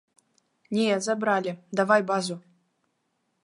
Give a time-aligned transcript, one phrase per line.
[0.77, 2.39] Не, забралі, давай базу.